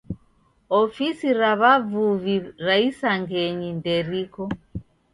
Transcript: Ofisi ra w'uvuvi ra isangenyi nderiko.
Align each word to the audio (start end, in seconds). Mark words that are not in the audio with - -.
Ofisi 0.81 1.27
ra 1.39 1.51
w'uvuvi 1.61 2.35
ra 2.65 2.75
isangenyi 2.89 3.69
nderiko. 3.77 4.43